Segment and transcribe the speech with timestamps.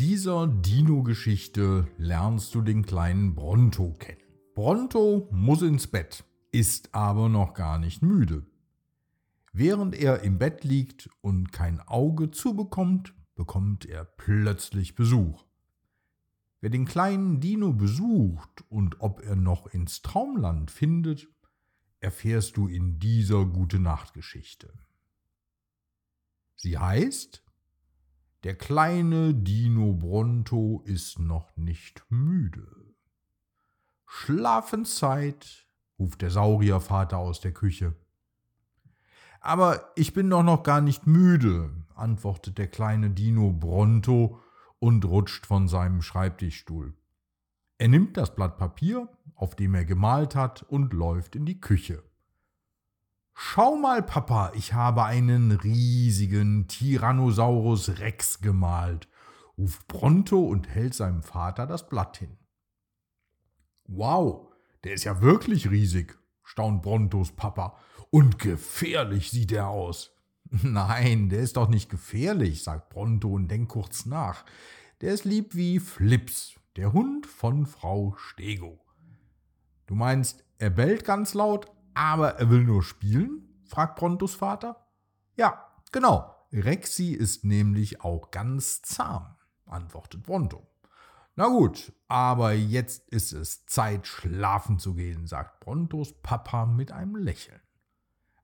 [0.00, 4.22] dieser Dino-Geschichte lernst du den kleinen Bronto kennen.
[4.54, 8.46] Bronto muss ins Bett, ist aber noch gar nicht müde.
[9.52, 15.44] Während er im Bett liegt und kein Auge zubekommt, bekommt er plötzlich Besuch.
[16.62, 21.28] Wer den kleinen Dino besucht und ob er noch ins Traumland findet,
[21.98, 24.72] erfährst du in dieser Gute Nacht Geschichte.
[26.56, 27.44] Sie heißt
[28.42, 32.66] Der kleine Dino Bronto ist noch nicht müde.
[34.06, 35.66] Schlafenszeit,
[35.98, 37.94] ruft der Sauriervater aus der Küche.
[39.42, 44.40] Aber ich bin doch noch gar nicht müde, antwortet der kleine Dino Bronto
[44.78, 46.94] und rutscht von seinem Schreibtischstuhl.
[47.76, 52.02] Er nimmt das Blatt Papier, auf dem er gemalt hat, und läuft in die Küche.
[53.52, 59.08] Schau mal, Papa, ich habe einen riesigen Tyrannosaurus Rex gemalt,
[59.58, 62.38] ruft Bronto und hält seinem Vater das Blatt hin.
[63.88, 64.46] Wow,
[64.84, 67.76] der ist ja wirklich riesig, staunt Brontos Papa.
[68.10, 70.12] Und gefährlich sieht er aus.
[70.62, 74.44] Nein, der ist doch nicht gefährlich, sagt Bronto und denkt kurz nach.
[75.00, 78.78] Der ist lieb wie Flips, der Hund von Frau Stego.
[79.88, 83.62] Du meinst, er bellt ganz laut, aber er will nur spielen?
[83.64, 84.86] fragt Brontos Vater.
[85.36, 86.34] Ja, genau.
[86.52, 90.66] Rexy ist nämlich auch ganz zahm, antwortet Bronto.
[91.36, 97.16] Na gut, aber jetzt ist es Zeit, schlafen zu gehen, sagt Brontos Papa mit einem
[97.16, 97.60] Lächeln.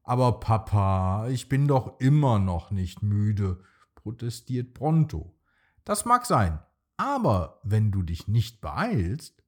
[0.04, 3.60] Aber Papa, ich bin doch immer noch nicht müde,
[3.96, 5.36] protestiert Bronto.
[5.84, 6.60] Das mag sein,
[6.96, 9.42] aber wenn du dich nicht beeilst,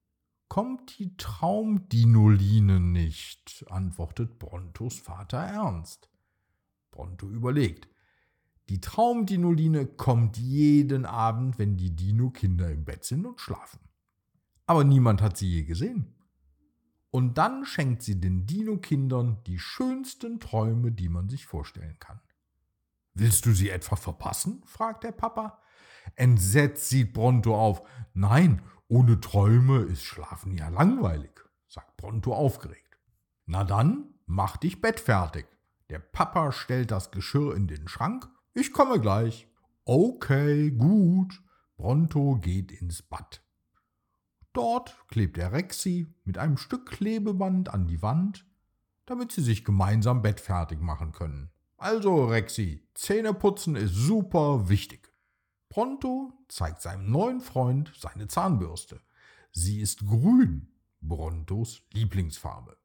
[0.49, 6.09] kommt die Traumdinoline nicht, antwortet Brontos Vater ernst.
[6.91, 7.89] Bronto überlegt.
[8.69, 13.81] Die Traumdinoline kommt jeden Abend, wenn die Dino-Kinder im Bett sind und schlafen.
[14.67, 16.15] Aber niemand hat sie je gesehen.
[17.11, 22.21] Und dann schenkt sie den Dino-Kindern die schönsten Träume, die man sich vorstellen kann.
[23.15, 24.63] Willst du sie etwa verpassen?
[24.67, 25.63] fragt der Papa.
[26.15, 27.83] Entsetzt sieht Bronto auf.
[28.15, 31.31] Nein, ohne Träume ist Schlafen ja langweilig,
[31.69, 32.99] sagt Bronto aufgeregt.
[33.47, 35.47] Na dann, mach dich bettfertig.
[35.91, 38.29] Der Papa stellt das Geschirr in den Schrank.
[38.55, 39.49] Ich komme gleich.
[39.85, 41.41] Okay, gut.
[41.77, 43.43] Bronto geht ins Bad.
[44.53, 48.45] Dort klebt er Rexy mit einem Stück Klebeband an die Wand,
[49.07, 51.51] damit sie sich gemeinsam bettfertig machen können.
[51.77, 55.08] Also, Rexy, Zähneputzen ist super wichtig.
[55.69, 59.01] Pronto zeigt seinem neuen Freund seine Zahnbürste.
[59.53, 62.77] Sie ist grün, Brontos Lieblingsfarbe.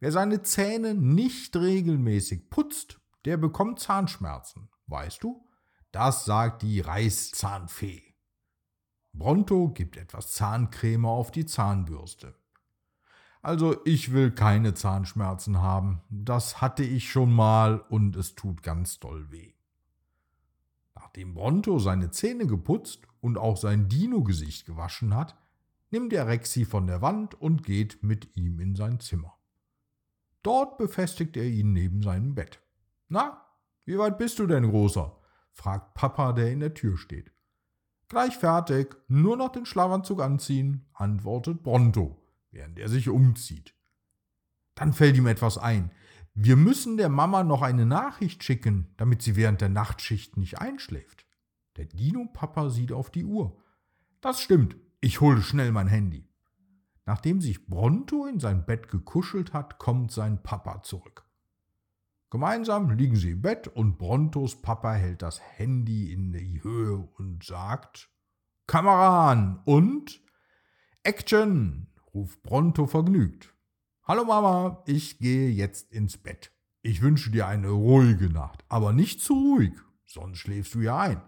[0.00, 4.68] Wer seine Zähne nicht regelmäßig putzt, der bekommt Zahnschmerzen.
[4.86, 5.46] Weißt du?
[5.92, 8.02] Das sagt die Reißzahnfee.
[9.12, 12.34] Bronto gibt etwas Zahncreme auf die Zahnbürste.
[13.42, 19.00] Also ich will keine Zahnschmerzen haben, das hatte ich schon mal und es tut ganz
[19.00, 19.52] doll weh.
[20.94, 25.36] Nachdem Bronto seine Zähne geputzt und auch sein Dino-Gesicht gewaschen hat,
[25.90, 29.36] nimmt er Rexy von der Wand und geht mit ihm in sein Zimmer.
[30.42, 32.60] Dort befestigt er ihn neben seinem Bett.
[33.08, 33.46] Na,
[33.84, 35.16] wie weit bist du denn, Großer?
[35.52, 37.30] fragt Papa, der in der Tür steht.
[38.08, 43.74] Gleich fertig, nur noch den Schlafanzug anziehen, antwortet Bronto, während er sich umzieht.
[44.74, 45.90] Dann fällt ihm etwas ein.
[46.34, 51.26] Wir müssen der Mama noch eine Nachricht schicken, damit sie während der Nachtschicht nicht einschläft.
[51.76, 53.62] Der Dino-Papa sieht auf die Uhr.
[54.20, 56.28] Das stimmt, ich hole schnell mein Handy.
[57.04, 61.26] Nachdem sich Bronto in sein Bett gekuschelt hat, kommt sein Papa zurück.
[62.30, 67.44] Gemeinsam liegen sie im Bett und Brontos Papa hält das Handy in die Höhe und
[67.44, 68.08] sagt
[68.66, 70.22] Kamera an und
[71.02, 73.52] Action, ruft Bronto vergnügt.
[74.12, 76.52] Hallo Mama, ich gehe jetzt ins Bett.
[76.82, 79.72] Ich wünsche dir eine ruhige Nacht, aber nicht zu ruhig,
[80.04, 81.22] sonst schläfst du ja ein.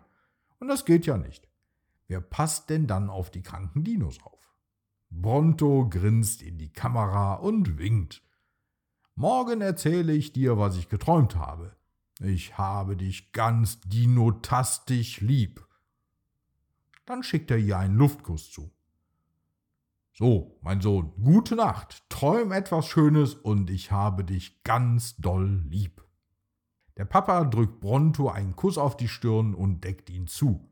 [0.59, 1.49] Und das geht ja nicht.
[2.09, 4.55] Wer passt denn dann auf die kranken Dinos auf?
[5.09, 8.23] Bronto grinst in die Kamera und winkt.
[9.14, 11.75] Morgen erzähle ich dir, was ich geträumt habe.
[12.20, 15.67] Ich habe dich ganz dinotastisch lieb.
[17.06, 18.70] Dann schickt er ihr einen Luftkuss zu.
[20.16, 26.06] So, mein Sohn, gute Nacht, träum etwas Schönes und ich habe dich ganz doll lieb.
[26.96, 30.70] Der Papa drückt Bronto einen Kuss auf die Stirn und deckt ihn zu.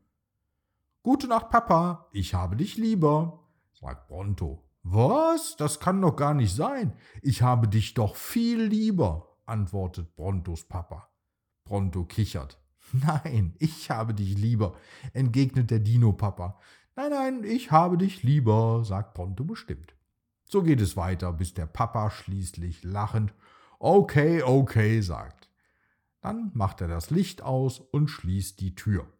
[1.01, 3.43] Gute Nacht, Papa, ich habe dich lieber,
[3.73, 4.63] sagt Bronto.
[4.83, 5.57] Was?
[5.57, 6.93] Das kann doch gar nicht sein.
[7.21, 11.09] Ich habe dich doch viel lieber, antwortet Brontos Papa.
[11.65, 12.61] Bronto kichert.
[12.93, 14.77] Nein, ich habe dich lieber,
[15.11, 16.57] entgegnet der Dino-Papa.
[16.95, 19.95] Nein, nein, ich habe dich lieber, sagt Pronto bestimmt.
[20.45, 23.33] So geht es weiter, bis der Papa schließlich lachend
[23.79, 25.49] Okay, okay sagt.
[26.21, 29.11] Dann macht er das Licht aus und schließt die Tür.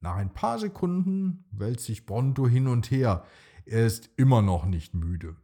[0.00, 3.24] Nach ein paar Sekunden wälzt sich Bronto hin und her.
[3.66, 5.36] Er ist immer noch nicht müde.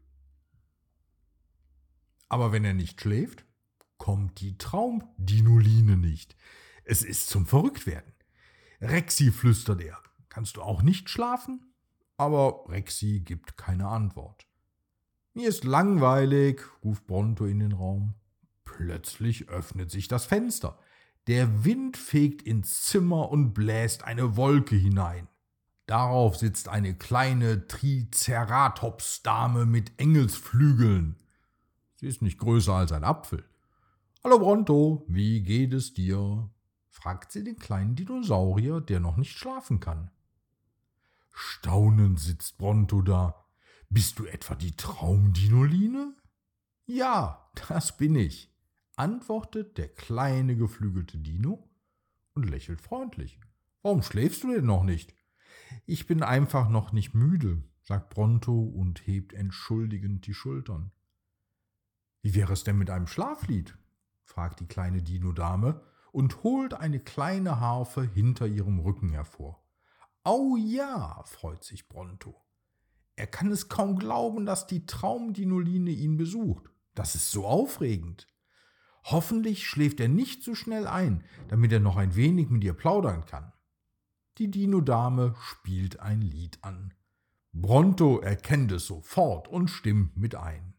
[2.29, 3.45] Aber wenn er nicht schläft,
[3.99, 6.37] kommt die Traumdinoline nicht.
[6.83, 8.13] Es ist zum Verrücktwerden.
[8.81, 10.04] Rexi flüstert er.
[10.35, 11.61] Kannst du auch nicht schlafen?
[12.17, 14.49] Aber Rexi gibt keine Antwort.
[15.33, 18.15] Mir ist langweilig, ruft Bronto in den Raum.
[18.65, 20.77] Plötzlich öffnet sich das Fenster.
[21.29, 25.29] Der Wind fegt ins Zimmer und bläst eine Wolke hinein.
[25.87, 31.15] Darauf sitzt eine kleine Triceratops-Dame mit Engelsflügeln.
[31.95, 33.45] Sie ist nicht größer als ein Apfel.
[34.25, 36.51] Hallo Bronto, wie geht es dir?
[36.89, 40.11] fragt sie den kleinen Dinosaurier, der noch nicht schlafen kann.
[41.65, 43.47] Staunend sitzt Bronto da.
[43.89, 46.15] Bist du etwa die Traumdinoline?
[46.85, 48.55] Ja, das bin ich
[48.97, 51.69] antwortet der kleine geflügelte Dino
[52.35, 53.41] und lächelt freundlich.
[53.83, 55.15] Warum schläfst du denn noch nicht?
[55.87, 60.93] Ich bin einfach noch nicht müde, sagt Bronto und hebt entschuldigend die Schultern.
[62.23, 63.77] Wie wäre es denn mit einem Schlaflied?
[64.23, 65.83] fragt die kleine Dino-Dame
[66.13, 69.64] und holt eine kleine Harfe hinter ihrem Rücken hervor.
[70.25, 72.35] Au ja, freut sich Bronto.
[73.15, 76.65] Er kann es kaum glauben, dass die Traumdinoline ihn besucht.
[76.95, 78.27] Das ist so aufregend.
[79.05, 83.27] Hoffentlich schläft er nicht so schnell ein, damit er noch ein wenig mit ihr plaudern
[83.27, 83.53] kann.
[84.39, 86.95] Die Dino-Dame spielt ein Lied an.
[87.53, 90.75] Bronto erkennt es sofort und stimmt mit ein.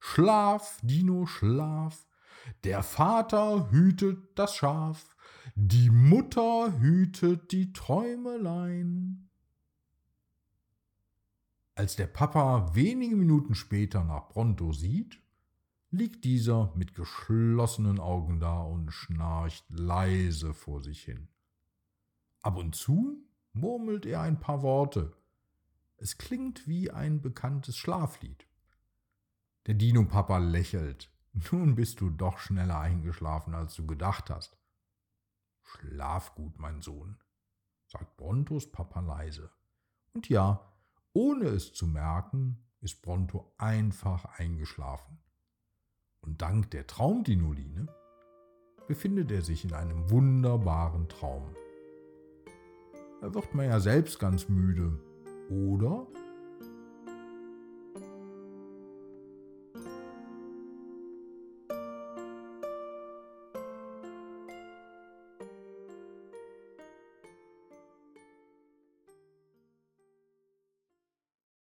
[0.00, 2.06] Schlaf, Dino, schlaf,
[2.64, 5.15] der Vater hütet das Schaf,
[5.58, 9.30] die Mutter hütet die Träumelein.
[11.74, 15.18] Als der Papa wenige Minuten später nach Bronto sieht,
[15.90, 21.28] liegt dieser mit geschlossenen Augen da und schnarcht leise vor sich hin.
[22.42, 23.24] Ab und zu
[23.54, 25.16] murmelt er ein paar Worte.
[25.96, 28.46] Es klingt wie ein bekanntes Schlaflied.
[29.64, 31.10] Der Dino-Papa lächelt.
[31.50, 34.58] Nun bist du doch schneller eingeschlafen, als du gedacht hast.
[35.66, 37.18] Schlaf gut, mein Sohn,
[37.86, 39.50] sagt Brontos Papa leise.
[40.14, 40.72] Und ja,
[41.12, 45.18] ohne es zu merken, ist Bronto einfach eingeschlafen.
[46.20, 47.88] Und dank der Traumdinoline
[48.86, 51.54] befindet er sich in einem wunderbaren Traum.
[53.20, 55.00] Da wird man ja selbst ganz müde.
[55.50, 56.06] Oder